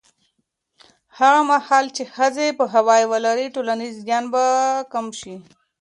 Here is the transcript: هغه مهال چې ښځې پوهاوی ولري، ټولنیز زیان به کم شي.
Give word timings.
هغه 1.17 1.41
مهال 1.51 1.85
چې 1.95 2.03
ښځې 2.15 2.47
پوهاوی 2.57 3.03
ولري، 3.11 3.47
ټولنیز 3.55 3.93
زیان 4.05 4.25
به 4.33 4.43
کم 4.93 5.05
شي. 5.19 5.35